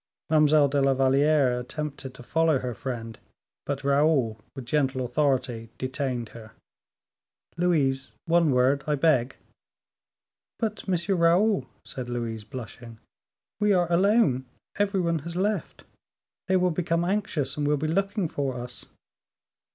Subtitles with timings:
[0.31, 3.19] Mademoiselle de la Valliere attempted to follow her friend,
[3.67, 6.53] but Raoul, with gentle authority, detained her.
[7.55, 9.35] "Louise, one word, I beg."
[10.57, 10.95] "But, M.
[11.15, 12.97] Raoul," said Louise, blushing,
[13.59, 14.45] "we are alone.
[14.79, 15.83] Every one has left.
[16.47, 18.87] They will become anxious, and will be looking for us."